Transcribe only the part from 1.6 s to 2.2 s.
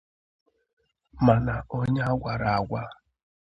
onye a